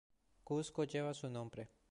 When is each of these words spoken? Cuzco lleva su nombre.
Cuzco 0.43 0.83
lleva 0.83 1.13
su 1.13 1.29
nombre. 1.29 1.69